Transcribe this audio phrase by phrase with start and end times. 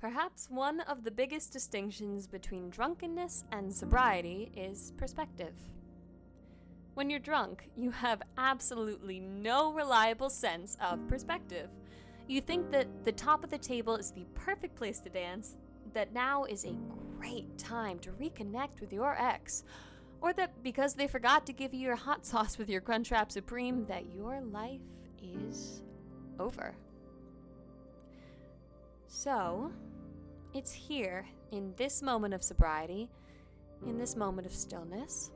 [0.00, 5.54] Perhaps one of the biggest distinctions between drunkenness and sobriety is perspective.
[6.92, 11.70] When you're drunk, you have absolutely no reliable sense of perspective.
[12.28, 15.56] You think that the top of the table is the perfect place to dance,
[15.94, 16.76] that now is a
[17.18, 19.64] great time to reconnect with your ex,
[20.20, 23.86] or that because they forgot to give you your hot sauce with your Crunchwrap Supreme,
[23.86, 24.80] that your life
[25.22, 25.80] is
[26.38, 26.74] over.
[29.08, 29.70] So,
[30.52, 33.08] it's here, in this moment of sobriety,
[33.86, 35.30] in this moment of stillness,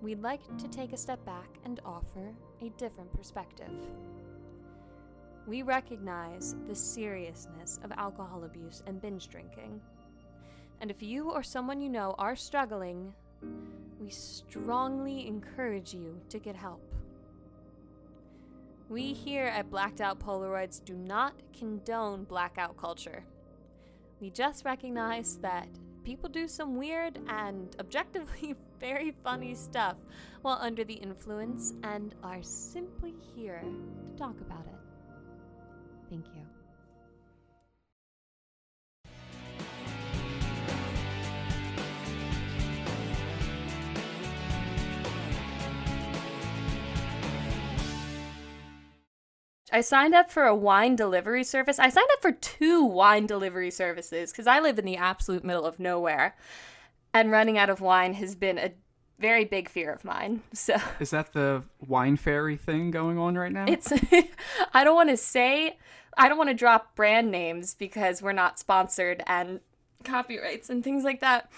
[0.00, 3.72] we'd like to take a step back and offer a different perspective.
[5.46, 9.80] We recognize the seriousness of alcohol abuse and binge drinking.
[10.80, 13.12] And if you or someone you know are struggling,
[14.00, 16.93] we strongly encourage you to get help.
[18.94, 23.24] We here at Blacked Out Polaroids do not condone blackout culture.
[24.20, 25.66] We just recognize that
[26.04, 29.96] people do some weird and objectively very funny stuff
[30.42, 34.78] while under the influence and are simply here to talk about it.
[36.08, 36.53] Thank you.
[49.74, 51.80] I signed up for a wine delivery service.
[51.80, 55.64] I signed up for two wine delivery services because I live in the absolute middle
[55.64, 56.36] of nowhere.
[57.12, 58.72] And running out of wine has been a
[59.18, 60.42] very big fear of mine.
[60.52, 63.64] So Is that the wine fairy thing going on right now?
[63.66, 63.92] it's,
[64.74, 65.76] I don't want to say,
[66.16, 69.58] I don't want to drop brand names because we're not sponsored and
[70.04, 71.50] copyrights and things like that.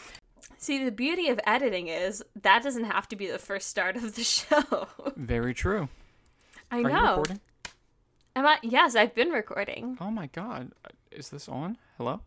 [0.56, 4.14] See, the beauty of editing is that doesn't have to be the first start of
[4.14, 4.89] the show.
[5.17, 5.91] Very true.
[6.70, 7.25] I Are know.
[8.37, 8.59] Am I?
[8.62, 9.97] Yes, I've been recording.
[10.01, 10.70] Oh my god.
[10.84, 11.79] Uh, Is this on?
[11.97, 12.20] Hello?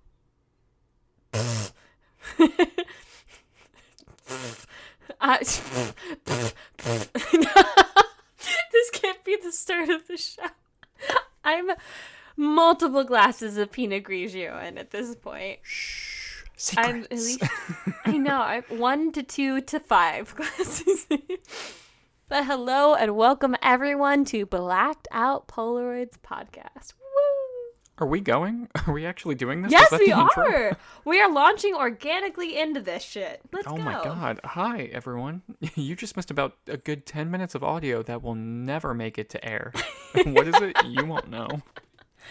[5.21, 5.61] Uh, this
[8.93, 10.43] can't be the start of the show.
[11.43, 11.71] I'm
[12.37, 15.59] multiple glasses of Pinot Grigio in at this point.
[15.64, 16.43] Shh.
[16.77, 17.41] I'm at Secrets.
[17.41, 17.43] least
[18.05, 21.08] I know I'm one to two to five glasses.
[22.29, 26.93] But hello and welcome everyone to Blacked Out Polaroids podcast.
[26.93, 27.73] Woo!
[27.97, 28.67] Are we going?
[28.87, 29.71] Are we actually doing this?
[29.71, 30.77] Yes, we are.
[31.05, 33.41] We are launching organically into this shit.
[33.51, 33.81] Let's oh go.
[33.81, 34.39] my god.
[34.43, 35.41] Hi, everyone.
[35.75, 39.29] You just missed about a good 10 minutes of audio that will never make it
[39.31, 39.73] to air.
[40.25, 40.77] what is it?
[40.85, 41.47] You won't know.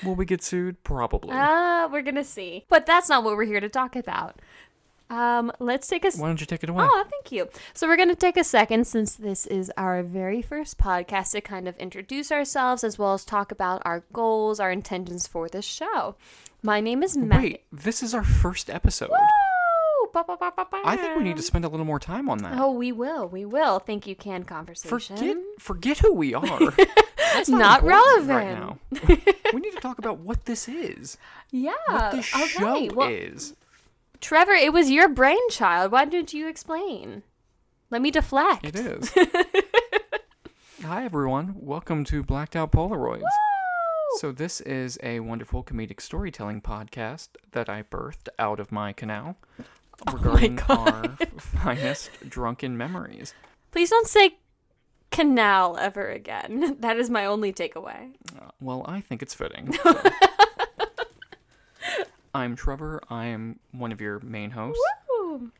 [0.04, 0.84] Will we get sued?
[0.84, 1.30] Probably.
[1.32, 2.66] Ah, we're gonna see.
[2.68, 4.40] But that's not what we're here to talk about.
[5.10, 6.10] Um, let's take a.
[6.12, 6.84] Why don't you take it away?
[6.88, 7.48] Oh, thank you.
[7.72, 11.66] So we're gonna take a second since this is our very first podcast to kind
[11.66, 16.14] of introduce ourselves as well as talk about our goals, our intentions for this show.
[16.62, 17.40] My name is Matt.
[17.40, 19.10] Wait, this is our first episode.
[19.10, 20.08] Woo!
[20.12, 20.66] Ba, ba, ba.
[20.84, 22.58] I think we need to spend a little more time on that.
[22.58, 23.28] Oh, we will.
[23.28, 23.78] We will.
[23.78, 25.16] Thank you can conversation.
[25.16, 26.74] Forget forget who we are.
[27.34, 28.58] That's Not right relevant.
[28.58, 28.78] now.
[29.52, 31.18] we need to talk about what this is.
[31.50, 31.72] Yeah.
[31.88, 32.46] What this okay.
[32.46, 33.54] show Well, is.
[34.20, 35.92] Trevor, it was your brainchild.
[35.92, 37.22] Why didn't you explain?
[37.90, 38.64] Let me deflect.
[38.64, 39.12] It is.
[40.82, 41.54] Hi everyone.
[41.56, 43.20] Welcome to Blacked Out Polaroids.
[43.20, 44.18] Woo!
[44.18, 49.36] So this is a wonderful comedic storytelling podcast that I birthed out of my canal
[50.12, 53.34] regarding our finest drunken memories.
[53.70, 54.38] Please don't say
[55.10, 56.76] canal ever again.
[56.80, 58.14] That is my only takeaway.
[58.36, 59.72] Uh, well, I think it's fitting.
[59.84, 60.00] so.
[62.38, 63.02] I'm Trevor.
[63.10, 65.50] I am one of your main hosts, Woo!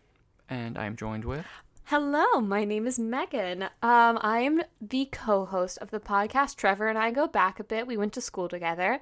[0.49, 1.45] and I am joined with.
[1.87, 3.65] Hello, my name is Megan.
[3.65, 6.55] Um, I am the co-host of the podcast.
[6.55, 7.89] Trevor and I go back a bit.
[7.89, 9.01] We went to school together.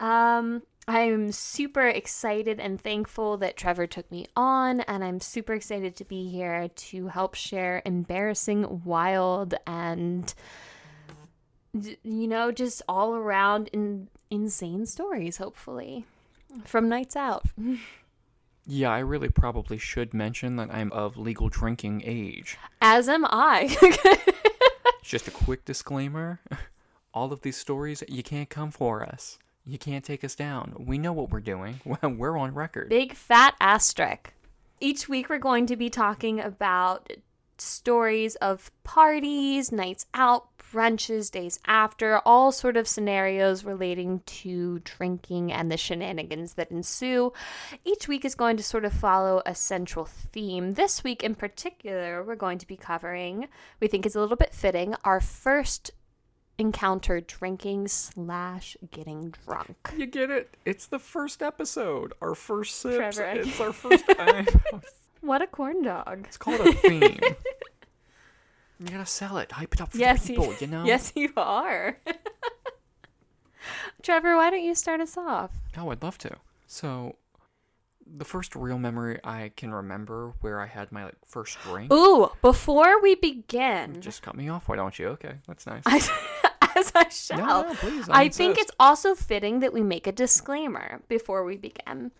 [0.00, 5.96] Um, I'm super excited and thankful that Trevor took me on, and I'm super excited
[5.96, 10.34] to be here to help share embarrassing, wild, and
[11.72, 15.38] you know, just all around in- insane stories.
[15.38, 16.04] Hopefully,
[16.64, 17.46] from nights out.
[18.66, 22.56] Yeah, I really probably should mention that I'm of legal drinking age.
[22.80, 23.76] As am I.
[25.02, 26.40] Just a quick disclaimer
[27.14, 29.38] all of these stories, you can't come for us.
[29.64, 30.74] You can't take us down.
[30.78, 31.80] We know what we're doing.
[32.02, 32.90] We're on record.
[32.90, 34.34] Big fat asterisk.
[34.80, 37.10] Each week, we're going to be talking about
[37.56, 45.52] stories of parties, nights out, brunches, days after, all sort of scenarios relating to drinking
[45.52, 47.32] and the shenanigans that ensue.
[47.84, 50.74] Each week is going to sort of follow a central theme.
[50.74, 53.46] This week in particular, we're going to be covering,
[53.80, 55.92] we think is a little bit fitting, our first
[56.58, 59.76] encounter drinking slash getting drunk.
[59.96, 60.56] You get it?
[60.64, 62.12] It's the first episode.
[62.20, 63.16] Our first sips.
[63.16, 64.04] Trevor, it's our first.
[65.24, 66.26] What a corn dog.
[66.28, 67.18] it's called a theme.
[68.84, 69.52] You gotta sell it.
[69.52, 70.54] Hype it up for Yes, the you- people.
[70.60, 70.84] You know.
[70.84, 71.98] Yes, you are.
[74.02, 75.50] Trevor, why don't you start us off?
[75.76, 76.36] Oh, I'd love to.
[76.66, 77.16] So,
[78.06, 81.90] the first real memory I can remember where I had my like first drink.
[81.92, 84.68] Ooh, before we begin, Just cut me off.
[84.68, 85.08] Why don't you?
[85.08, 85.82] Okay, that's nice.
[85.86, 86.10] as,
[86.76, 88.08] as I shall, no, no, please.
[88.10, 92.10] I, I think it's also fitting that we make a disclaimer before we begin.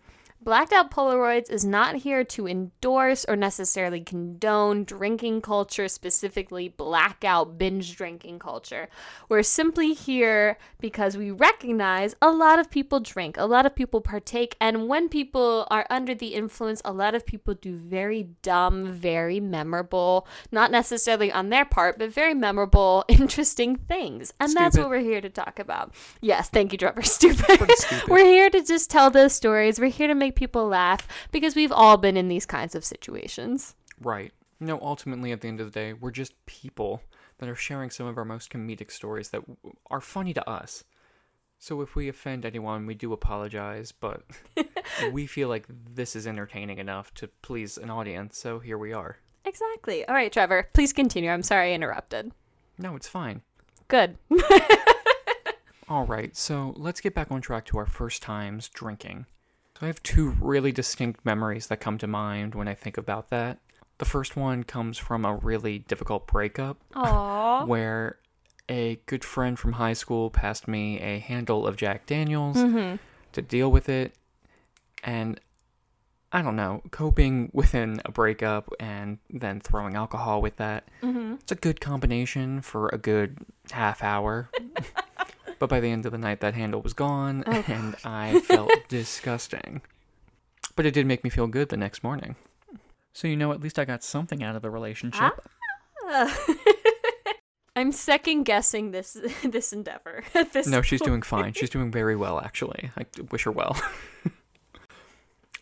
[0.45, 7.57] Blacked Out Polaroids is not here to endorse or necessarily condone drinking culture, specifically blackout
[7.57, 8.87] binge drinking culture.
[9.27, 14.01] We're simply here because we recognize a lot of people drink, a lot of people
[14.01, 18.85] partake, and when people are under the influence, a lot of people do very dumb,
[18.85, 24.31] very memorable, not necessarily on their part, but very memorable, interesting things.
[24.39, 25.95] And that's what we're here to talk about.
[26.21, 27.01] Yes, thank you, Trevor.
[27.15, 27.71] Stupid.
[27.71, 28.09] Stupid.
[28.09, 29.79] we're here to just tell those stories.
[29.79, 33.75] We're here to make people laugh because we've all been in these kinds of situations.
[33.99, 34.33] Right.
[34.59, 37.01] No, ultimately, at the end of the day, we're just people
[37.39, 39.41] that are sharing some of our most comedic stories that
[39.89, 40.83] are funny to us.
[41.59, 44.23] So if we offend anyone, we do apologize, but
[45.11, 49.17] we feel like this is entertaining enough to please an audience, so here we are.
[49.45, 50.07] Exactly.
[50.07, 51.29] All right, Trevor, please continue.
[51.31, 52.31] I'm sorry I interrupted.
[52.77, 53.41] No, it's fine.
[53.87, 54.17] Good.
[55.89, 59.27] All right, so let's get back on track to our first times drinking.
[59.77, 63.29] So I have two really distinct memories that come to mind when I think about
[63.29, 63.59] that.
[63.97, 67.67] The first one comes from a really difficult breakup Aww.
[67.67, 68.17] where
[68.69, 72.95] a good friend from high school passed me a handle of Jack Daniels Mm-hmm.
[73.33, 74.15] to deal with it.
[75.03, 75.39] And
[76.31, 80.87] I don't know, coping within a breakup and then throwing alcohol with that.
[81.01, 81.35] Mm-hmm.
[81.35, 83.37] It's a good combination for a good
[83.71, 84.49] half hour.
[85.59, 88.71] but by the end of the night, that handle was gone Oh, and I felt
[88.89, 89.81] disgusting.
[90.75, 92.35] But it did make me feel good the next morning.
[93.13, 95.33] So, you know, at least I got something out of the relationship.
[97.77, 101.09] I'm second guessing this this endeavor at this No, she's point.
[101.09, 101.53] doing fine.
[101.53, 102.91] She's doing very well, actually.
[102.97, 103.75] I wish her well.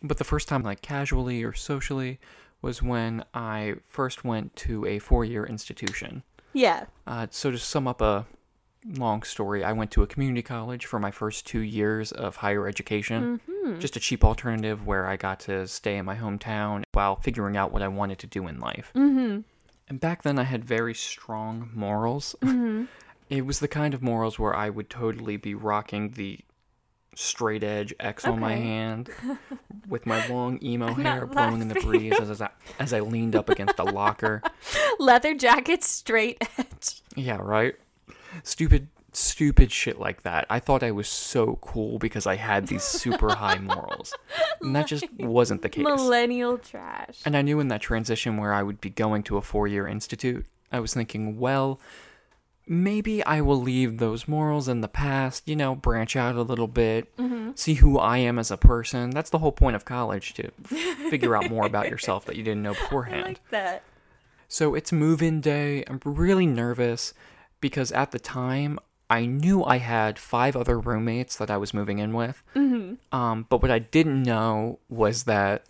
[0.02, 2.20] but the first time, like casually or socially,
[2.62, 6.22] was when I first went to a four year institution.
[6.52, 6.84] Yeah.
[7.06, 8.26] Uh, so, to sum up a
[8.86, 12.66] long story, I went to a community college for my first two years of higher
[12.66, 13.40] education.
[13.48, 13.80] Mm-hmm.
[13.80, 17.72] Just a cheap alternative where I got to stay in my hometown while figuring out
[17.72, 18.92] what I wanted to do in life.
[18.94, 19.40] Mm-hmm.
[19.88, 22.34] And back then, I had very strong morals.
[22.44, 22.84] Mm-hmm.
[23.30, 26.40] It was the kind of morals where I would totally be rocking the
[27.16, 29.10] straight edge X on my hand
[29.88, 33.34] with my long emo hair blowing in the breeze as, as, I, as I leaned
[33.34, 34.42] up against a locker.
[34.98, 37.02] Leather jacket, straight edge.
[37.16, 37.74] Yeah, right?
[38.42, 40.46] Stupid, stupid shit like that.
[40.50, 44.12] I thought I was so cool because I had these super high morals.
[44.60, 45.84] And that just wasn't the case.
[45.84, 47.20] Millennial trash.
[47.24, 49.86] And I knew in that transition where I would be going to a four year
[49.86, 51.78] institute, I was thinking, well,
[52.66, 56.66] maybe I will leave those morals in the past, you know, branch out a little
[56.68, 57.50] bit, Mm-hmm.
[57.54, 59.10] see who I am as a person.
[59.10, 60.50] That's the whole point of college to
[61.10, 63.24] figure out more about yourself that you didn't know I beforehand.
[63.24, 63.82] like that.
[64.48, 65.84] So it's move in day.
[65.86, 67.12] I'm really nervous
[67.64, 68.78] because at the time,
[69.08, 72.42] I knew I had five other roommates that I was moving in with.
[72.54, 72.96] Mm-hmm.
[73.10, 75.64] Um, but what I didn't know was that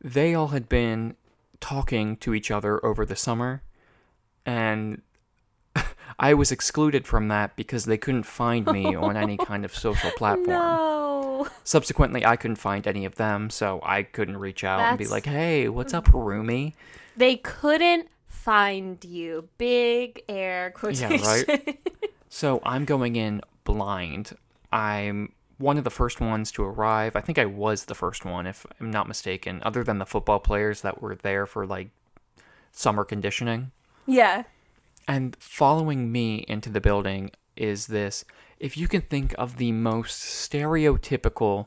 [0.00, 1.16] they all had been
[1.58, 3.64] talking to each other over the summer,
[4.46, 5.02] and
[6.20, 10.12] I was excluded from that because they couldn't find me on any kind of social
[10.12, 10.50] platform.
[10.50, 11.48] No.
[11.64, 15.26] Subsequently, I couldn't find any of them, so I couldn't reach out and be like,
[15.26, 16.74] "Hey, what's up, roomie?"
[17.16, 19.48] They couldn't find you.
[19.58, 21.12] Big air quotation.
[21.12, 21.78] Yeah, right?
[22.32, 24.36] So I'm going in blind.
[24.72, 27.16] I'm one of the first ones to arrive.
[27.16, 30.38] I think I was the first one, if I'm not mistaken, other than the football
[30.38, 31.90] players that were there for like
[32.70, 33.72] summer conditioning.
[34.06, 34.44] yeah.
[35.08, 38.24] And following me into the building is this
[38.60, 41.66] if you can think of the most stereotypical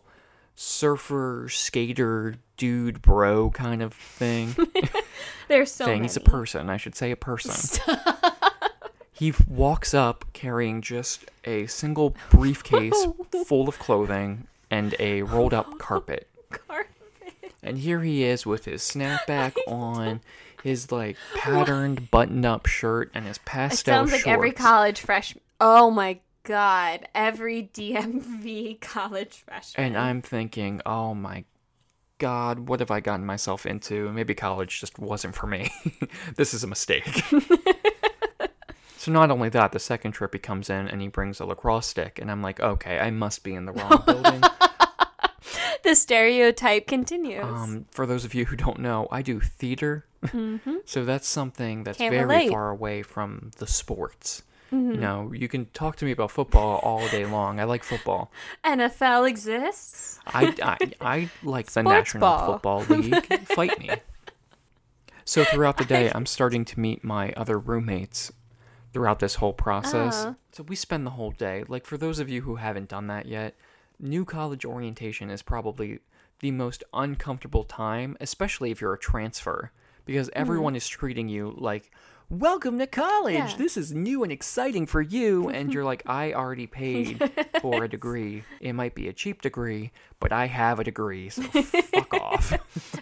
[0.56, 4.56] surfer, skater, dude, bro kind of thing.
[5.48, 5.96] There's so thing.
[5.96, 6.06] many.
[6.06, 7.80] He's a person, I should say a person.
[9.16, 13.06] He walks up carrying just a single briefcase
[13.46, 16.28] full of clothing and a rolled up carpet.
[16.50, 16.90] Carpet.
[17.62, 20.20] And here he is with his snapback on,
[20.64, 24.34] his like patterned button up shirt, and his It pastel sounds like shorts.
[24.34, 25.44] every college freshman.
[25.62, 27.08] Oh my god.
[27.16, 29.88] Every DMV college freshman.
[29.88, 31.46] and I'm thinking, oh my
[32.18, 34.12] god, what have I gotten myself into?
[34.12, 35.72] Maybe college just wasn't for me.
[36.36, 37.24] this is a mistake.
[39.04, 41.88] So not only that, the second trip he comes in and he brings a lacrosse
[41.88, 44.42] stick, and I'm like, okay, I must be in the wrong building.
[45.84, 47.44] the stereotype continues.
[47.44, 50.76] Um, for those of you who don't know, I do theater, mm-hmm.
[50.86, 52.50] so that's something that's Can't very relate.
[52.52, 54.44] far away from the sports.
[54.74, 54.96] Mhm.
[54.96, 57.60] You know, you can talk to me about football all day long.
[57.60, 58.32] I like football.
[58.66, 60.20] NFL exists.
[60.26, 62.54] I, I, I like the National ball.
[62.54, 63.48] Football League.
[63.48, 63.92] Fight me.
[65.26, 68.32] So throughout the day, I'm starting to meet my other roommates
[68.94, 70.26] throughout this whole process.
[70.26, 70.34] Uh.
[70.52, 71.64] So we spend the whole day.
[71.68, 73.56] Like for those of you who haven't done that yet,
[74.00, 76.00] new college orientation is probably
[76.40, 79.72] the most uncomfortable time, especially if you're a transfer,
[80.06, 80.42] because Mm-hmm.
[80.42, 81.92] everyone is treating you like,
[82.30, 83.34] "Welcome to college.
[83.36, 83.56] Yeah.
[83.58, 87.88] This is new and exciting for you." And you're like, "I already paid for a
[87.98, 88.44] degree.
[88.60, 92.54] It might be a cheap degree, but I have a degree, so fuck off."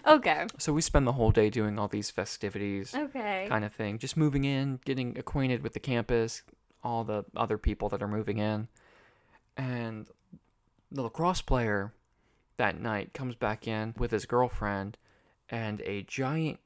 [0.06, 0.46] Okay.
[0.58, 3.46] So we spend the whole day doing all these festivities Okay.
[3.48, 3.98] kind of thing.
[3.98, 6.42] Just moving in, getting acquainted with the campus,
[6.84, 8.68] all the other people that are moving in.
[9.56, 10.08] And
[10.90, 11.92] the lacrosse player
[12.58, 14.98] that night comes back in with his girlfriend
[15.48, 16.58] and a giant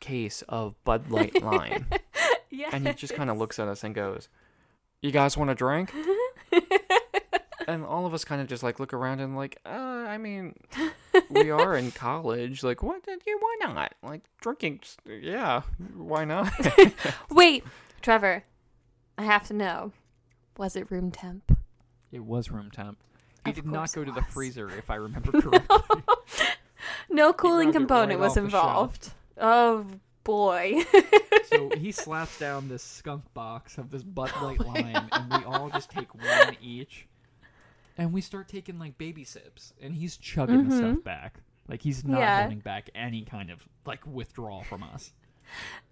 [0.00, 1.86] case of Bud Light Lime.
[2.54, 2.70] Yeah.
[2.72, 4.28] and he just kind of looks at us and goes,
[5.02, 5.92] You guys want a drink?
[7.68, 10.54] and all of us kind of just like look around and like, uh, I mean,
[11.30, 12.62] we are in college.
[12.62, 13.02] Like, what?
[13.06, 13.94] Yeah, why not?
[14.02, 15.62] Like, drinking, yeah,
[15.94, 16.52] why not?
[17.30, 17.64] Wait,
[18.00, 18.44] Trevor.
[19.16, 19.92] I have to know.
[20.56, 21.56] Was it room temp?
[22.10, 22.98] It was room temp.
[23.44, 26.02] He Of did not go to the freezer, if I remember correctly.
[27.10, 28.64] No cooling component right was off the shelf.
[28.64, 29.10] involved.
[29.38, 29.86] Oh
[30.24, 30.82] boy.
[31.46, 35.44] so he slaps down this skunk box of this Bud Light Oh lime, and we
[35.44, 37.06] all just take one each,
[37.96, 40.78] and we start taking like baby sips, and he's chugging the Mhm.
[40.94, 42.40] stuff back, like he's not Yeah.
[42.40, 45.12] holding back any kind of like withdrawal from us.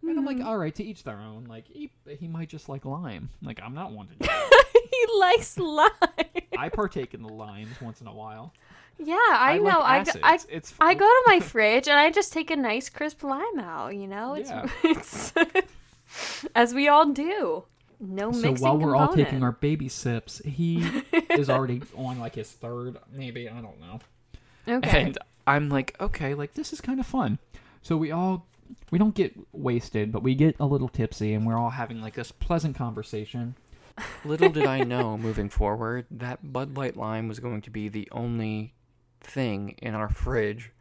[0.03, 0.47] And I'm like, Mm-hmm.
[0.47, 1.45] all right, to each their own.
[1.45, 3.29] Like he, he might just like lime.
[3.43, 4.15] Like I'm not one to
[4.91, 5.91] he likes lime.
[6.57, 8.53] I partake in the limes once in a while.
[8.99, 9.81] Yeah, I, know.
[9.81, 10.19] Like I, acids.
[10.23, 13.59] I, it's I go to my fridge and I just take a nice crisp lime
[13.59, 13.95] out.
[13.97, 14.69] You know, it's Yeah.
[14.85, 15.33] it's
[16.55, 17.65] as we all do.
[18.01, 20.85] No So mixing while we're all taking our baby sips, he
[21.31, 24.01] is already on like his third, maybe I don't know.
[24.69, 25.03] okay.
[25.05, 27.39] And I'm like, okay, like this is kind of fun.
[27.81, 28.47] So we all
[28.91, 32.15] we don't get wasted, but we get a little tipsy, and we're all having like
[32.15, 33.55] this pleasant conversation.
[34.25, 38.09] Little did I know moving forward that Bud Light Lime was going to be the
[38.11, 38.73] only
[39.23, 40.73] thing in our fridge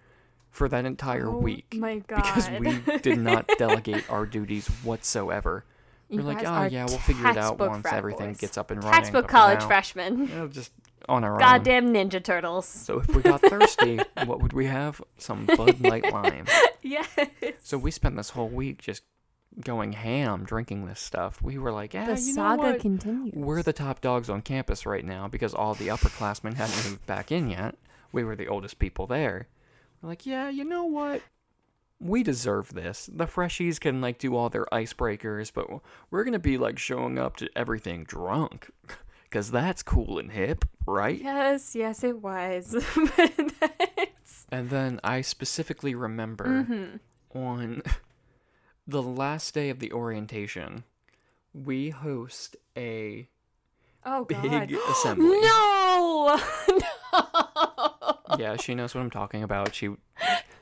[0.50, 1.76] for that entire oh week.
[1.78, 2.18] my god.
[2.18, 5.66] Because we did not delegate our duties whatsoever.
[6.10, 8.38] You We're like, oh yeah, we'll figure it out once everything boys.
[8.38, 9.00] gets up and running.
[9.00, 10.28] Textbook college now, freshmen.
[10.28, 10.72] you know, just
[11.08, 11.40] on our own.
[11.40, 12.68] Goddamn Ninja Turtles.
[12.68, 15.02] So if we got thirsty, what would we have?
[15.18, 16.46] Some Bud Light Lime.
[16.82, 17.08] yes.
[17.64, 19.04] So we spent this whole week just
[19.64, 21.42] going ham drinking this stuff.
[21.42, 22.80] We were like, yeah, the you know saga what?
[22.80, 23.34] continues.
[23.34, 27.32] We're the top dogs on campus right now because all the upperclassmen hadn't moved back
[27.32, 27.76] in yet.
[28.12, 29.48] We were the oldest people there.
[30.02, 31.22] We're like, yeah, you know what?
[32.00, 33.08] We deserve this.
[33.14, 35.68] The freshies can like do all their icebreakers, but
[36.10, 38.72] we're gonna be like showing up to everything drunk,
[39.32, 41.22] cause that's cool and hip, right?
[41.22, 42.76] Yes, yes, it was.
[44.54, 47.00] And then I specifically remember Mhm.
[47.34, 47.82] on
[48.88, 50.84] the last day of the orientation,
[51.54, 53.30] we host a
[54.06, 54.72] Oh big god.
[54.90, 55.40] assembly.
[55.42, 56.38] No.
[58.42, 59.74] Yeah, she knows what I'm talking about.
[59.76, 59.90] She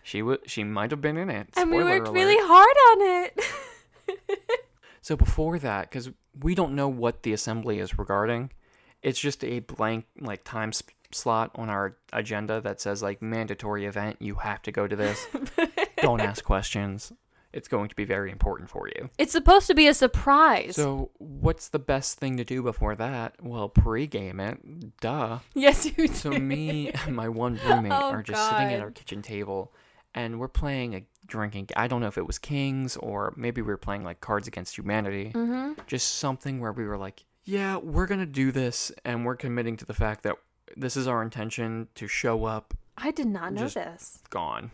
[0.03, 1.47] she w- she might have been in it.
[1.55, 2.15] And we Spoiler worked alert.
[2.15, 3.39] really hard on it.
[5.01, 6.09] So before that, because
[6.39, 8.51] we don't know what the assembly is regarding,
[9.01, 13.85] it's just a blank like time s- slot on our agenda that says like mandatory
[13.85, 14.17] event.
[14.19, 15.25] You have to go to this.
[16.01, 17.13] don't ask questions.
[17.51, 19.09] It's going to be very important for you.
[19.17, 20.75] It's supposed to be a surprise.
[20.75, 23.35] So what's the best thing to do before that?
[23.41, 24.97] Well, pregame it.
[25.01, 25.39] Duh.
[25.55, 26.07] yes, you do.
[26.07, 29.73] So me and my one roommate Oh, are just sitting at our kitchen table,
[30.13, 31.69] and we're playing a drinking.
[31.75, 34.77] I don't know if it was Kings or maybe we were playing like Cards Against
[34.77, 35.31] Humanity.
[35.33, 35.73] Mm-hmm.
[35.87, 39.85] Just something where we were like, yeah, we're gonna do this, and we're committing to
[39.85, 40.35] the fact that
[40.77, 42.75] this is our intention to show up.
[42.95, 44.19] I did not know this.
[44.29, 44.69] Gone.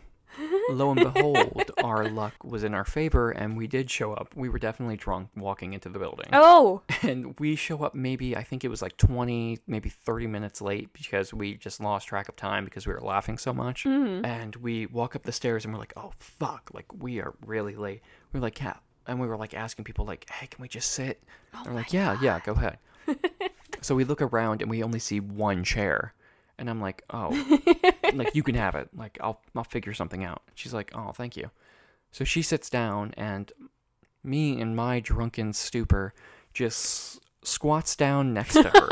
[0.70, 4.34] Lo and behold, our luck was in our favor, and we did show up.
[4.34, 6.28] We were definitely drunk walking into the building.
[6.32, 10.60] Oh, And we show up maybe, I think it was like 20, maybe 30 minutes
[10.60, 13.84] late because we just lost track of time because we were laughing so much.
[13.84, 14.24] Mhm.
[14.26, 16.70] And we walk up the stairs and we're like, oh, fuck.
[16.72, 18.02] Like, we are really late.
[18.32, 18.76] We're like, yeah.
[19.06, 21.22] And we were like asking people, like, hey, can we just sit?
[21.54, 22.78] Oh They're like, yeah, yeah, go ahead.
[23.80, 26.12] so we look around and we only see one chair.
[26.58, 27.30] And I'm like, oh,
[28.14, 28.88] like you can have it.
[28.94, 30.42] Like I'll I'll figure something out.
[30.54, 31.50] She's like, oh, thank you.
[32.12, 33.52] So she sits down and
[34.24, 36.12] me in my drunken stupor
[36.52, 38.88] just squats down next to her,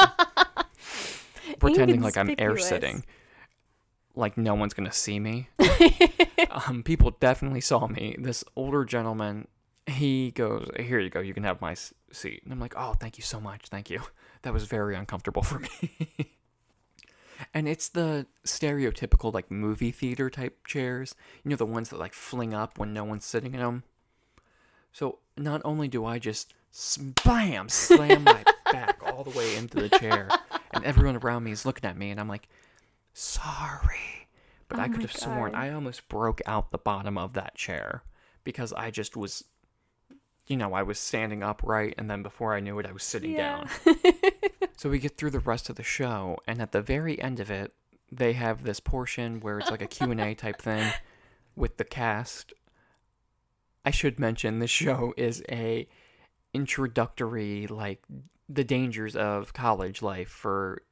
[1.59, 3.05] pretending like I'm air sitting,
[4.15, 5.49] like no one's gonna see me.
[6.51, 8.17] um, people definitely saw me.
[8.19, 9.49] This older gentleman,
[9.87, 11.21] he goes, "Here you go.
[11.21, 11.75] You can have my
[12.13, 13.69] seat." And I'm like, "Oh, thank you so much.
[13.69, 14.03] Thank you."
[14.43, 16.37] That was very uncomfortable for me.
[17.53, 21.15] And it's the stereotypical like movie theater type chairs.
[21.43, 23.83] You know the ones that like fling up when no one's sitting in them.
[24.93, 26.55] So not only do I just
[27.25, 30.29] bam slam my back all the way into the chair,
[30.73, 32.49] and everyone around me is looking at me, and I'm like,
[33.13, 34.29] sorry,
[34.69, 37.33] but oh I Oh could my have sworn I almost broke out the bottom of
[37.35, 38.03] that chair
[38.43, 39.45] because I just was,
[40.47, 43.35] you know, I was standing upright, and then before I knew it, I was sitting
[43.37, 43.69] down.
[44.77, 47.51] So we get through the rest of the show, and at the very end of
[47.51, 47.73] it,
[48.11, 50.93] they have this portion where it's like a Q&A type thing
[51.57, 52.53] with the cast.
[53.85, 55.89] I should mention this show is a
[56.53, 58.03] introductory like
[58.49, 60.83] the dangers of college life for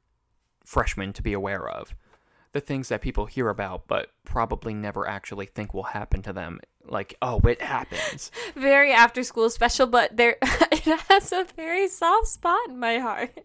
[0.65, 1.93] freshmen to be aware of.
[2.53, 6.59] The things that people hear about but probably never actually think will happen to them.
[6.87, 8.31] Like, oh, it happens.
[8.55, 13.37] very after school special, but there it has a very soft spot in my heart.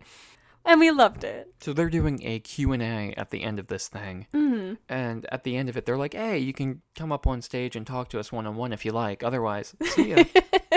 [0.64, 1.54] And we loved it.
[1.60, 4.26] So they're doing a Q&A at the end of this thing.
[4.34, 4.74] Mm-hmm.
[4.88, 7.74] And at the end of it, they're like, hey, you can come up on stage
[7.74, 9.22] and talk to us one on one if you like.
[9.22, 10.24] Otherwise, see ya.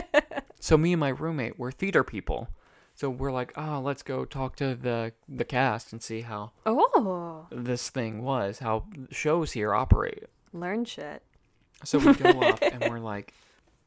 [0.61, 2.47] so me and my roommate, we're theater people.
[2.93, 7.47] So we're like, oh, let's go talk to the the cast and see how Oh,
[7.51, 10.25] this thing was, how shows here operate.
[10.53, 11.23] learn shit.
[11.83, 13.33] So we go up and we're like,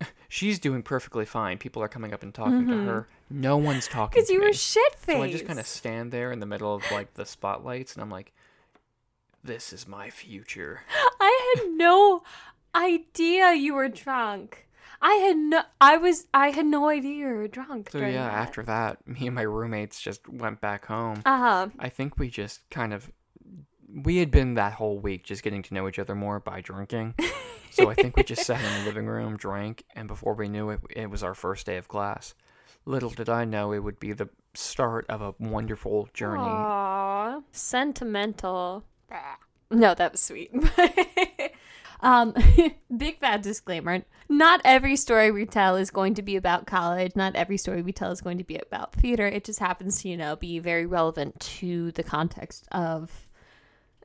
[0.28, 1.58] she's doing perfectly fine.
[1.58, 3.08] People are coming up and talking to her.
[3.30, 4.26] No one's talking to her.
[4.26, 4.46] Because you me.
[4.46, 5.18] were shit faced.
[5.18, 8.02] So I just kind of stand there in the middle of like the spotlights, and
[8.02, 8.32] I'm like,
[9.42, 10.82] "This is my future."
[11.20, 12.22] I had no
[12.74, 14.68] idea you were drunk.
[15.00, 15.62] I had no.
[15.80, 16.26] I was.
[16.32, 17.90] I had no idea you were drunk.
[17.90, 18.32] So yeah, that.
[18.32, 21.22] after that, me and my roommates just went back home.
[21.26, 21.68] Uh huh.
[21.78, 23.10] I think we just kind of
[23.94, 27.14] we had been that whole week just getting to know each other more by drinking.
[27.70, 30.70] so I think we just sat in the living room, drank, and before we knew
[30.70, 32.35] it, it was our first day of class.
[32.87, 36.42] Little did I know it would be the start of a wonderful journey.
[36.42, 37.42] Aww.
[37.52, 38.85] Sentimental.
[39.70, 40.52] No, that was sweet.
[42.00, 42.35] um,
[42.96, 44.02] big bad disclaimer.
[44.28, 47.16] Not every story we tell is going to be about college.
[47.16, 49.26] Not every story we tell is going to be about theater.
[49.26, 53.23] It just happens to, you know, be very relevant to the context of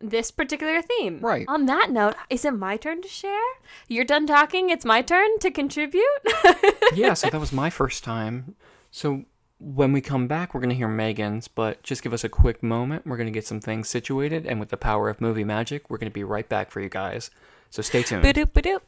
[0.02, 1.20] this particular theme.
[1.20, 1.46] Right.
[1.48, 3.40] On that note, is it my turn to share?
[3.88, 4.70] You're done talking.
[4.70, 6.04] It's my turn to contribute.
[6.94, 8.56] yeah, so that was my first time.
[8.92, 9.26] So
[9.60, 12.64] when we come back, we're going to hear Megan's, but just give us a quick
[12.64, 13.06] moment.
[13.06, 15.98] We're going to get some things situated, and with the power of movie magic, we're
[15.98, 17.30] going to be right back for you guys.
[17.70, 18.24] So stay tuned.
[18.24, 18.82] Ba-doop, ba-doop.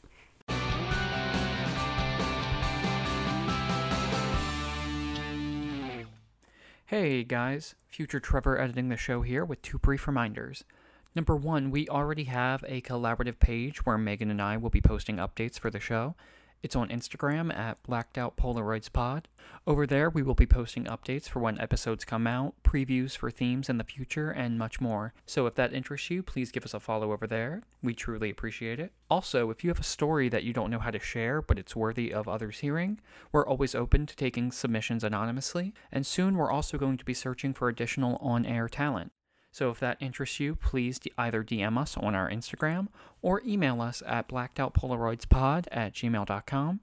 [6.86, 10.66] Hey guys, future Trevor editing the show here with two brief reminders.
[11.14, 15.18] Number one, we already have a collaborative page where Megan and I will be posting
[15.18, 16.16] updates for the show.
[16.64, 19.28] It's on Instagram at Blacked Out Polaroids Pod.
[19.68, 23.68] Over there, we will be posting updates for when episodes come out, previews for themes
[23.68, 25.14] in the future, and much more.
[25.26, 27.64] So if that interests you, please give us a follow over there.
[27.82, 28.94] We truly appreciate it.
[29.10, 31.76] Also, if you have a story that you don't know how to share, but it's
[31.76, 33.02] worthy of others hearing,
[33.34, 35.74] we're always open to taking submissions anonymously.
[35.92, 39.12] And soon, we're also going to be searching for additional on air talent.
[39.52, 42.88] So if that interests you, please d- either DM us on our Instagram
[43.22, 46.80] or email us at blackedoutpolaroidspod at gmail.com.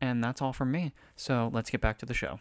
[0.00, 0.92] And that's all from me.
[1.16, 2.40] So let's get back to the show.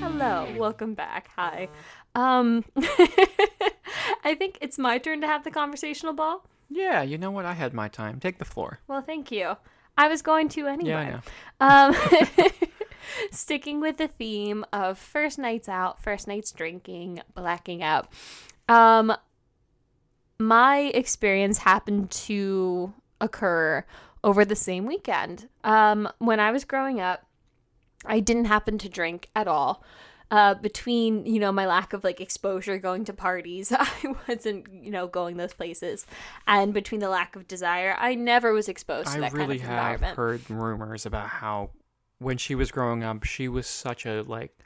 [0.00, 1.30] Hello, welcome back.
[1.36, 1.68] Hi.
[2.14, 2.64] Um
[4.24, 6.44] I think it's my turn to have the conversational ball.
[6.68, 7.44] Yeah, you know what?
[7.44, 8.18] I had my time.
[8.18, 8.80] Take the floor.
[8.88, 9.56] Well, thank you.
[9.96, 10.90] I was going to anyway.
[10.90, 11.20] Yeah,
[11.60, 11.94] I know.
[11.94, 12.50] Um
[13.30, 18.08] sticking with the theme of first nights out, first nights drinking, blacking out.
[18.68, 19.14] Um
[20.38, 23.84] my experience happened to occur
[24.22, 25.48] over the same weekend.
[25.64, 27.24] Um when I was growing up,
[28.04, 29.82] I didn't happen to drink at all.
[30.30, 33.88] Uh, between you know my lack of like exposure going to parties, I
[34.28, 36.04] wasn't you know going those places,
[36.46, 39.94] and between the lack of desire, I never was exposed to I that really kind
[39.94, 41.70] of have heard rumors about how
[42.18, 44.58] when she was growing up, she was such a like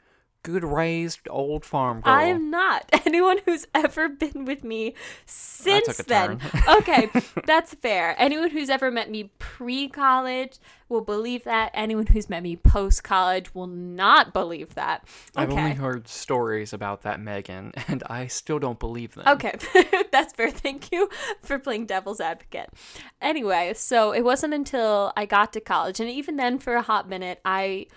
[0.43, 2.13] good raised old farm girl.
[2.13, 2.89] I am not.
[3.05, 4.93] Anyone who's ever been with me
[5.25, 6.39] since then.
[6.77, 7.09] okay,
[7.45, 8.15] that's fair.
[8.17, 11.71] Anyone who's ever met me pre college will believe that.
[11.73, 15.07] Anyone who's met me post college will not believe that.
[15.35, 15.43] Okay.
[15.43, 19.25] I've only heard stories about that Megan, and I still don't believe them.
[19.27, 19.57] Okay,
[20.11, 20.51] that's fair.
[20.51, 21.09] Thank you
[21.41, 22.69] for playing devil's advocate.
[23.21, 27.07] Anyway, so it wasn't until I got to college, and even then, for a hot
[27.07, 27.87] minute, I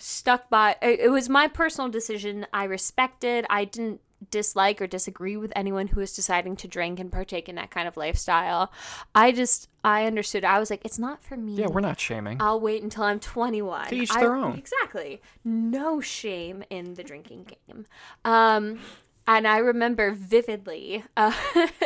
[0.00, 2.46] stuck by it it was my personal decision.
[2.52, 3.46] I respected.
[3.50, 7.54] I didn't dislike or disagree with anyone who was deciding to drink and partake in
[7.54, 8.70] that kind of lifestyle.
[9.14, 10.44] I just I understood.
[10.44, 11.54] I was like, it's not for me.
[11.54, 12.36] Yeah, we're not shaming.
[12.40, 13.88] I'll wait until I'm 21.
[13.88, 14.58] To each I- their own.
[14.58, 15.22] Exactly.
[15.44, 17.86] No shame in the drinking game.
[18.24, 18.80] Um,
[19.26, 21.32] and I remember vividly uh,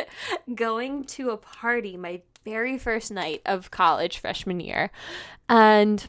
[0.55, 4.91] going to a party my very first night of college freshman year,
[5.49, 6.07] and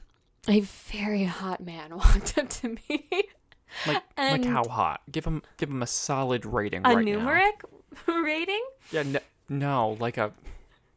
[0.49, 3.09] a very hot man walked up to me.
[3.87, 5.01] Like, like how hot?
[5.11, 7.19] Give him, give him a solid rating a right now.
[7.19, 7.63] numeric
[8.25, 8.65] rating?
[8.91, 10.33] Yeah, no, no, like a,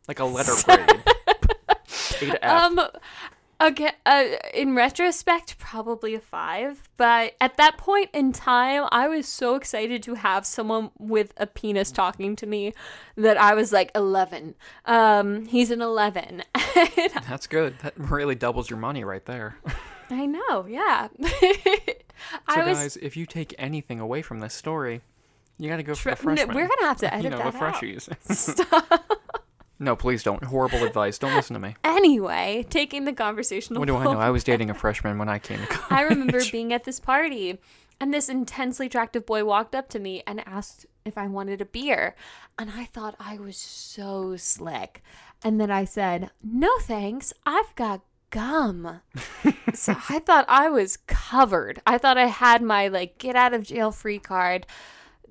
[0.07, 1.03] like a letter grade.
[2.21, 2.51] A to F.
[2.51, 2.79] Um,
[3.61, 3.91] okay.
[4.05, 6.83] Uh, in retrospect, probably a five.
[6.97, 11.47] But at that point in time, I was so excited to have someone with a
[11.47, 12.73] penis talking to me
[13.15, 14.55] that I was like eleven.
[14.85, 16.43] Um, he's an eleven.
[17.27, 17.75] That's good.
[17.79, 19.57] That really doubles your money right there.
[20.09, 20.65] I know.
[20.67, 21.09] Yeah.
[21.21, 21.27] So,
[22.47, 22.77] I was.
[22.77, 25.01] guys, if you take anything away from this story,
[25.59, 26.55] you got to go for Tri- the freshmen.
[26.55, 27.75] we're gonna have to edit you know, that the out.
[27.75, 28.09] freshies.
[28.35, 29.19] Stop.
[29.79, 30.43] No, please don't.
[30.43, 31.17] Horrible advice.
[31.17, 31.75] Don't listen to me.
[31.99, 33.77] Anyway, taking the conversation.
[33.77, 34.19] What do I know?
[34.19, 35.91] I was dating a freshman when I came to college.
[35.91, 37.59] I remember being at this party,
[37.99, 41.65] and this intensely attractive boy walked up to me and asked if I wanted a
[41.65, 42.15] beer.
[42.57, 45.03] And I thought I was so slick.
[45.43, 49.01] And then I said, No thanks, I've got gum.
[49.73, 51.81] so I thought I was covered.
[51.85, 54.65] I thought I had my like get out of jail free card.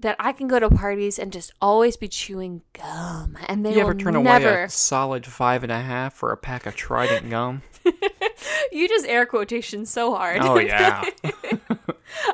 [0.01, 3.81] That I can go to parties and just always be chewing gum, and they you
[3.81, 4.65] ever will turn away never.
[4.65, 7.63] a solid five and a half for a pack of Trident gum?
[8.73, 10.41] you just air quotation so hard.
[10.41, 11.05] Oh yeah.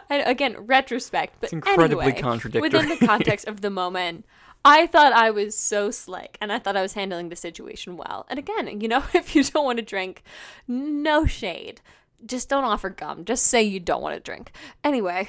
[0.09, 2.61] And again, retrospect, but It's incredibly anyway, contradictory.
[2.61, 4.25] Within the context of the moment,
[4.65, 8.27] I thought I was so slick, and I thought I was handling the situation well.
[8.29, 10.23] And again, you know, if you don't want to drink,
[10.67, 11.81] no shade.
[12.25, 13.25] Just don't offer gum.
[13.25, 14.53] Just say you don't want to drink.
[14.83, 15.29] Anyway,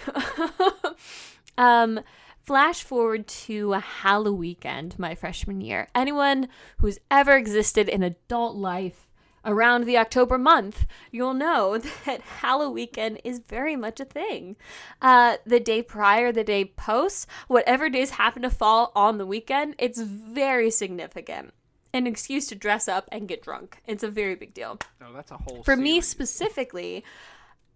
[1.58, 2.00] um,
[2.46, 5.88] flash forward to a Halloween weekend my freshman year.
[5.96, 9.10] Anyone who's ever existed in adult life
[9.44, 14.56] around the October month, you'll know that Halloween weekend is very much a thing.
[15.02, 19.76] Uh, the day prior, the day post, whatever days happen to fall on the weekend,
[19.80, 21.54] it's very significant.
[21.94, 23.82] An excuse to dress up and get drunk.
[23.88, 24.80] It's a very big deal.
[25.00, 25.64] No, that's a whole.
[25.64, 26.08] For me series.
[26.08, 27.06] specifically,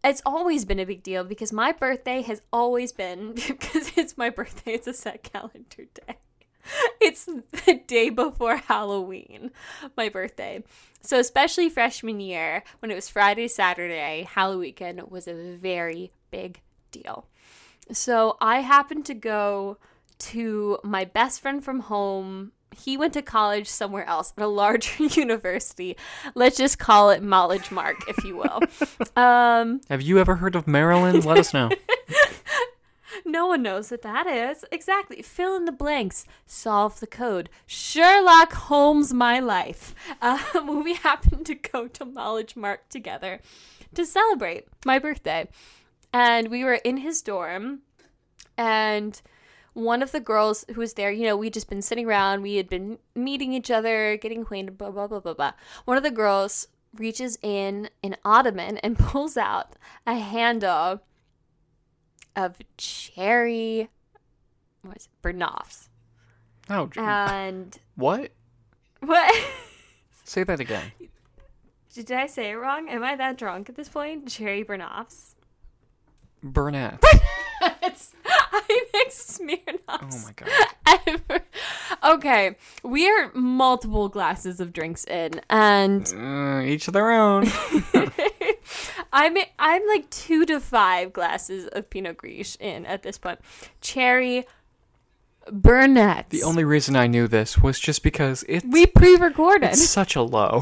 [0.04, 4.30] it's always been a big deal because my birthday has always been because it's my
[4.30, 6.18] birthday, it's a set calendar day.
[7.02, 9.52] It's the day before Halloween,
[9.98, 10.64] my birthday.
[11.02, 17.26] So, especially freshman year, when it was Friday, Saturday, Halloween was a very big deal.
[17.92, 19.78] So, I happened to go
[20.20, 22.52] to my best friend from home.
[22.76, 25.98] He went to college somewhere else at a larger university.
[26.36, 28.60] Let's just call it Knowledge Mark, if you will.
[29.22, 31.26] um, Have you ever heard of Maryland?
[31.26, 31.70] Let us know.
[33.26, 34.64] no one knows what that is.
[34.72, 35.22] Exactly.
[35.22, 36.26] Fill in the blanks.
[36.46, 37.50] Solve the code.
[37.66, 39.94] Sherlock Holmes, my life.
[40.22, 43.40] Um, we happened to go to Knowledge Mark together
[43.96, 45.48] to celebrate my birthday.
[46.14, 47.82] And we were in his dorm,
[48.58, 49.22] and
[49.80, 52.56] one of the girls who was there, you know, we'd just been sitting around, we
[52.56, 55.54] had been meeting each other, getting acquainted, blah, blah, blah, blah, blah.
[55.86, 61.02] One of the girls reaches in an ottoman and pulls out a handle
[62.36, 63.90] of cherry,
[64.82, 65.90] what is it, Bernoffs.
[66.70, 68.32] Oh, And what?
[69.02, 69.44] what?
[70.24, 70.92] Say that again.
[71.94, 72.88] Did I say it wrong?
[72.88, 74.30] Am I that drunk at this point?
[74.30, 75.34] Cherry Bernoffs.
[76.44, 77.04] Burnett.
[77.84, 79.80] it's, I mixed Smirnoffs.
[79.90, 80.50] Oh my god.
[81.08, 81.42] ever.
[82.04, 87.46] Okay, we are multiple glasses of drinks in, and Uh, each of their own.
[89.14, 93.40] I'm I'm like two to five glasses of Pinot Gris in at this point.
[93.82, 94.46] Cherry
[95.52, 96.30] Burnett.
[96.30, 99.72] The only reason I knew this was just because it's we pre-recorded.
[99.72, 100.62] it's such a low.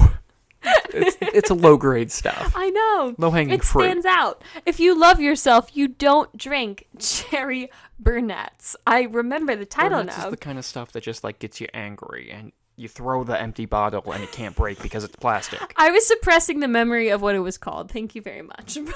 [1.04, 2.54] It's, it's a low grade stuff.
[2.56, 3.16] I know.
[3.18, 3.84] Low hanging It fruit.
[3.86, 4.44] stands out.
[4.66, 8.76] If you love yourself, you don't drink cherry Burnett's.
[8.86, 10.26] I remember the title Burnett's now.
[10.26, 13.40] is the kind of stuff that just like gets you angry and you throw the
[13.40, 15.60] empty bottle and it can't break because it's plastic.
[15.78, 17.92] I was suppressing the memory of what it was called.
[17.92, 18.78] Thank you very much.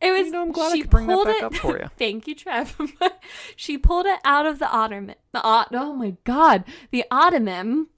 [0.00, 0.26] It was.
[0.26, 1.90] You know, I'm glad I could bring that back it- up for you.
[1.98, 2.74] Thank you, Trev.
[3.56, 5.16] she pulled it out of the ottoman.
[5.32, 7.88] The ot- oh my god, the ottoman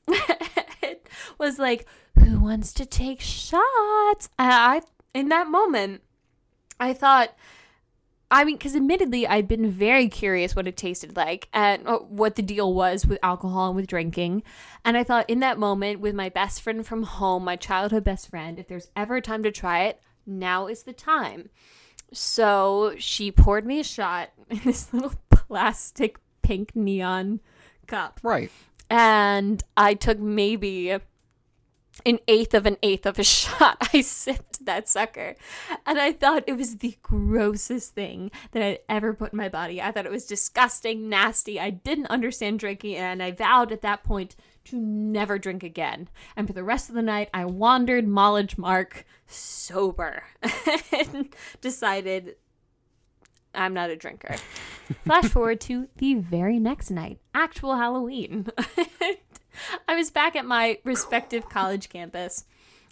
[0.83, 1.07] it
[1.39, 1.87] was like,
[2.19, 4.83] "Who wants to take shots?" And I,
[5.15, 6.03] in that moment,
[6.81, 7.35] I thought.
[8.31, 12.41] I mean, because admittedly, I'd been very curious what it tasted like and what the
[12.41, 14.43] deal was with alcohol and with drinking.
[14.87, 18.31] And I thought, in that moment, with my best friend from home, my childhood best
[18.31, 21.51] friend, if there's ever a time to try it, now is the time.
[22.13, 27.41] So she poured me a shot in this little plastic pink neon
[27.87, 28.21] cup.
[28.23, 28.51] Right.
[28.89, 30.99] And I took maybe
[32.07, 33.77] an eighth of an eighth of a shot.
[33.93, 35.35] I sipped that sucker.
[35.87, 39.81] And I thought it was the grossest thing that I'd ever put in my body.
[39.81, 41.61] I thought it was disgusting, nasty.
[41.61, 46.09] I didn't understand drinking, and I vowed at that point to never drink again.
[46.37, 50.25] And for the rest of the night, I wandered Mollage Mark sober
[50.93, 52.37] and decided
[53.55, 54.37] I'm not a drinker.
[55.05, 58.47] Flash forward to the very next night, actual Halloween.
[59.89, 62.45] I was back at my respective college campus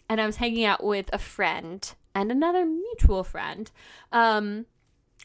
[0.08, 3.70] and I was hanging out with a friend and another mutual friend.
[4.12, 4.66] Um,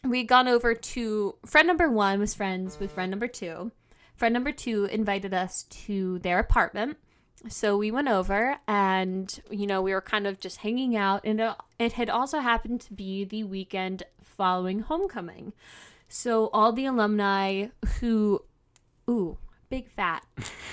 [0.03, 3.71] we had gone over to friend number one was friends with friend number two.
[4.15, 6.97] Friend number two invited us to their apartment.
[7.49, 11.21] So we went over and, you know, we were kind of just hanging out.
[11.25, 15.53] And it, it had also happened to be the weekend following homecoming.
[16.07, 17.67] So all the alumni
[17.99, 18.43] who,
[19.09, 19.37] ooh,
[19.69, 20.25] big fat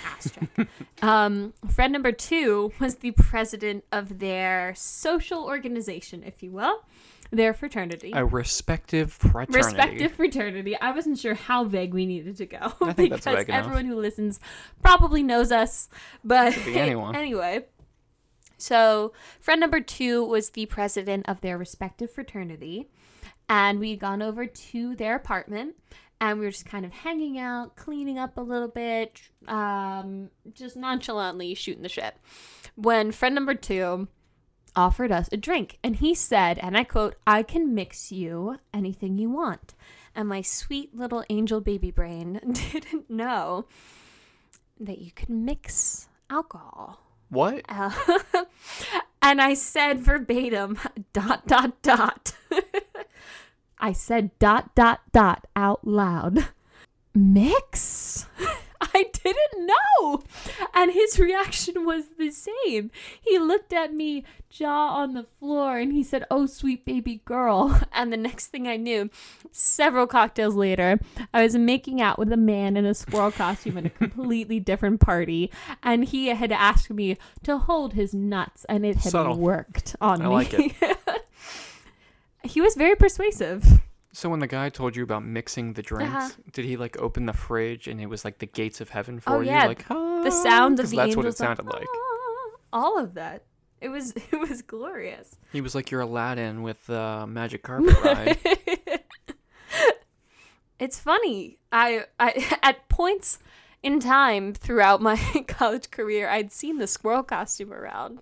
[0.04, 0.68] asterisk.
[1.02, 6.84] um, friend number two was the president of their social organization, if you will,
[7.30, 8.12] their fraternity.
[8.14, 9.56] A respective fraternity.
[9.56, 10.76] Respective fraternity.
[10.78, 13.96] I wasn't sure how vague we needed to go I think that's because everyone who
[13.96, 14.38] listens
[14.82, 15.88] probably knows us.
[16.22, 17.16] But be anyone.
[17.16, 17.64] anyway,
[18.58, 22.90] so friend number two was the president of their respective fraternity,
[23.48, 25.76] and we'd gone over to their apartment.
[26.22, 30.76] And we were just kind of hanging out, cleaning up a little bit, um, just
[30.76, 32.16] nonchalantly shooting the shit.
[32.76, 34.06] When friend number two
[34.74, 35.78] offered us a drink.
[35.82, 39.74] And he said, and I quote, I can mix you anything you want.
[40.14, 42.40] And my sweet little angel baby brain
[42.72, 43.66] didn't know
[44.78, 47.00] that you could mix alcohol.
[47.30, 47.64] What?
[47.68, 47.90] Uh,
[49.22, 50.78] and I said verbatim,
[51.12, 52.34] dot, dot, dot.
[53.82, 56.48] I said dot, dot, dot out loud.
[57.14, 58.26] Mix?
[58.94, 60.22] I didn't know.
[60.74, 62.90] And his reaction was the same.
[63.20, 67.80] He looked at me, jaw on the floor, and he said, Oh, sweet baby girl.
[67.92, 69.10] And the next thing I knew,
[69.52, 70.98] several cocktails later,
[71.32, 75.00] I was making out with a man in a squirrel costume at a completely different
[75.00, 75.50] party.
[75.82, 79.38] And he had asked me to hold his nuts, and it had Subtle.
[79.38, 80.30] worked on I me.
[80.32, 80.72] like it.
[82.44, 83.80] he was very persuasive.
[84.12, 86.28] So when the guy told you about mixing the drinks, Uh-huh.
[86.52, 89.36] did he like open the fridge and it was like the gates of heaven for
[89.36, 89.46] Oh, you?
[89.50, 89.66] yeah.
[89.66, 91.16] Like The sound of 'Cause the that's angels.
[91.16, 91.86] what it sounded like.
[91.94, 93.44] "Ah," All of that.
[93.80, 95.36] It was it was glorious.
[95.50, 98.38] He was like your Aladdin with the uh, magic carpet ride.
[100.78, 101.58] it's funny.
[101.72, 103.38] I I at points
[103.82, 105.16] in time throughout my
[105.48, 108.20] college career, I'd seen the squirrel costume around.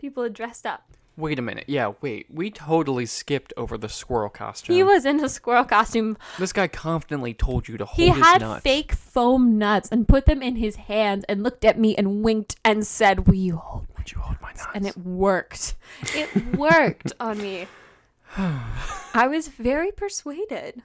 [0.00, 0.92] People had dressed up.
[1.16, 1.64] Wait a minute.
[1.66, 2.26] Yeah, wait.
[2.32, 4.74] We totally skipped over the squirrel costume.
[4.76, 6.16] He was in a squirrel costume.
[6.38, 10.26] This guy confidently told you to hold He his had fake foam nuts and put
[10.26, 13.86] them in his hands and looked at me and winked and said, "Will you hold
[13.90, 14.66] my?" Would you hold my nuts?
[14.74, 15.74] And it worked.
[16.14, 17.66] It worked on me.
[18.36, 20.82] I was very persuaded.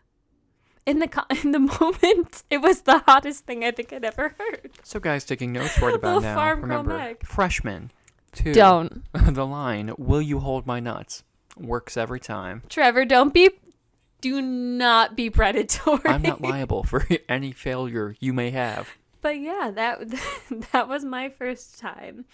[0.86, 4.36] In the co- in the moment, it was the hottest thing I think I'd ever
[4.38, 4.72] heard.
[4.84, 6.36] So guys taking notes right about now.
[6.36, 7.92] farm Remember, freshmen.
[8.36, 8.54] Two.
[8.54, 11.24] Don't, the line, "Will you hold my nuts?"
[11.58, 12.64] works every time.
[12.70, 13.06] Trevor.
[13.06, 13.50] Don't be.
[14.22, 16.02] Do not be predatory.
[16.06, 18.90] I'm not liable for any failure you may have.
[19.22, 20.00] But yeah, that
[20.72, 22.26] that was my first time.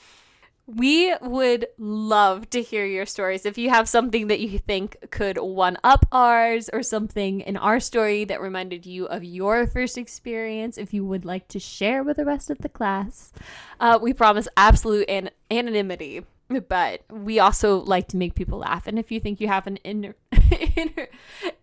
[0.73, 3.45] We would love to hear your stories.
[3.45, 7.81] If you have something that you think could one up ours or something in our
[7.81, 12.17] story that reminded you of your first experience, if you would like to share with
[12.17, 13.33] the rest of the class,
[13.81, 16.21] uh, we promise absolute an- anonymity.
[16.47, 18.87] But we also like to make people laugh.
[18.87, 20.15] And if you think you have an inner,
[20.75, 21.07] inner,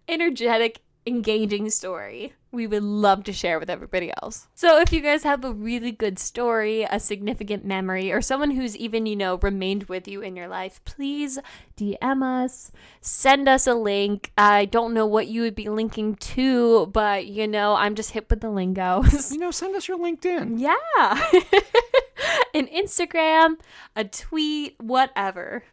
[0.07, 4.49] energetic, engaging story, we would love to share with everybody else.
[4.55, 8.77] So if you guys have a really good story, a significant memory, or someone who's
[8.77, 11.39] even, you know, remained with you in your life, please
[11.77, 14.33] DM us, send us a link.
[14.39, 18.31] I don't know what you would be linking to, but you know, I'm just hip
[18.31, 19.03] with the lingo.
[19.31, 20.59] You know, send us your LinkedIn.
[20.59, 21.31] yeah.
[22.55, 23.57] An Instagram,
[23.95, 25.65] a tweet, whatever.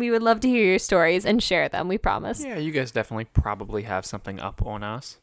[0.00, 2.42] We would love to hear your stories and share them, we promise.
[2.44, 5.18] Yeah, you guys definitely probably have something up on us.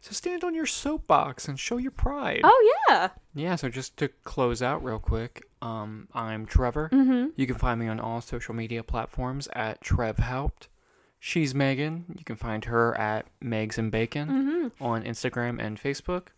[0.00, 2.40] So stand on your soapbox and show your pride.
[2.42, 3.10] Oh, yeah.
[3.34, 6.90] Yeah, so just to close out real quick, um, I'm Trevor.
[6.92, 7.28] Mm-hmm.
[7.36, 10.66] You can find me on all social media platforms at Trev Helped.
[11.20, 12.04] She's Megan.
[12.18, 14.84] You can find her at Megs and Bacon Mm-hmm.
[14.84, 16.28] on Instagram and Facebook.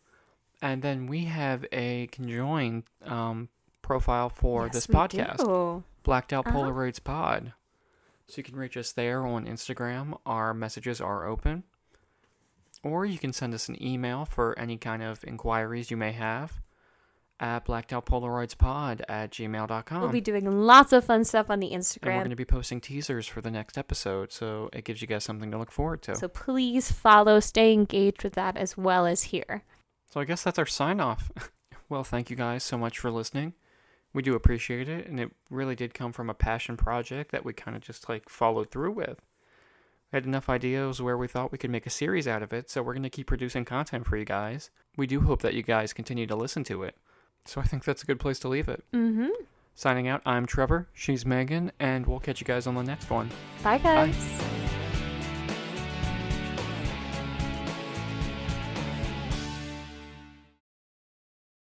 [0.61, 3.49] And then we have a conjoined um,
[3.81, 5.83] profile for this podcast, Oh.
[6.05, 6.57] Blacked Out Uh-huh.
[6.59, 7.53] Polaroids Pod.
[8.29, 10.19] So you can reach us there on Instagram.
[10.25, 11.65] Our messages are open.
[12.83, 16.61] Or you can send us an email for any kind of inquiries you may have
[17.41, 20.01] at blackedoutpolaroidspod at gmail.com.
[20.01, 22.03] We'll be doing lots of fun stuff on the Instagram.
[22.03, 25.09] and we're going to be posting teasers for the next episode, so it gives you
[25.09, 26.15] guys something to look forward to.
[26.15, 29.65] So, So please follow, stay engaged with that as well as here.
[30.11, 31.31] So I guess that's our sign off.
[31.89, 33.55] well, thank you guys so much for listening.
[34.15, 37.53] We do appreciate it, and it really did come from a passion project that we
[37.53, 39.21] kind of just like followed through with.
[40.13, 42.71] We had enough ideas where we thought we could make a series out of it,
[42.71, 44.71] so we're going to keep producing content for you guys.
[44.97, 46.97] We do hope that you guys continue to listen to it.
[47.45, 48.85] So I think that's a good place to leave it.
[48.93, 49.29] Mm-hmm.
[49.75, 53.29] Signing out, I'm Trevor, she's Megan, and we'll catch you guys on the next one.
[53.65, 54.07] Bye, Bye.
[54.13, 54.64] guys.